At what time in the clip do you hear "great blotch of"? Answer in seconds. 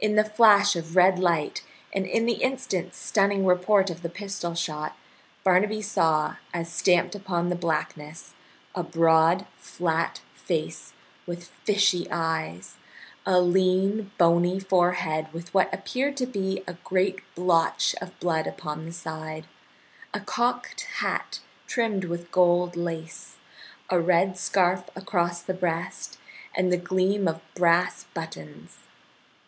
16.84-18.18